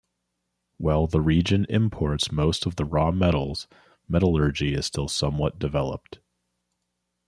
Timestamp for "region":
1.21-1.67